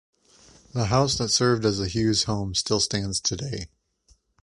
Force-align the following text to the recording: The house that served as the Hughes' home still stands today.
The 0.73 0.85
house 0.85 1.15
that 1.19 1.29
served 1.29 1.63
as 1.63 1.77
the 1.77 1.87
Hughes' 1.87 2.23
home 2.23 2.55
still 2.55 2.79
stands 2.79 3.21
today. 3.21 3.67